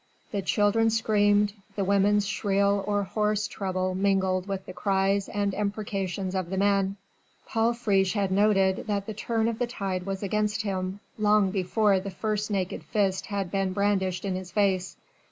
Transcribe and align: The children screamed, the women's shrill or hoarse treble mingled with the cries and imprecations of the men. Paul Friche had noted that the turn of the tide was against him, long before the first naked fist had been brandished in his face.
The 0.31 0.41
children 0.41 0.89
screamed, 0.89 1.53
the 1.75 1.83
women's 1.83 2.25
shrill 2.25 2.83
or 2.87 3.03
hoarse 3.03 3.45
treble 3.45 3.93
mingled 3.93 4.47
with 4.47 4.65
the 4.65 4.73
cries 4.73 5.29
and 5.29 5.53
imprecations 5.53 6.33
of 6.33 6.49
the 6.49 6.57
men. 6.57 6.97
Paul 7.45 7.75
Friche 7.75 8.13
had 8.13 8.31
noted 8.31 8.85
that 8.87 9.05
the 9.05 9.13
turn 9.13 9.47
of 9.47 9.59
the 9.59 9.67
tide 9.67 10.07
was 10.07 10.23
against 10.23 10.63
him, 10.63 11.01
long 11.19 11.51
before 11.51 11.99
the 11.99 12.09
first 12.09 12.49
naked 12.49 12.83
fist 12.83 13.27
had 13.27 13.51
been 13.51 13.73
brandished 13.73 14.25
in 14.25 14.33
his 14.33 14.49
face. 14.51 14.97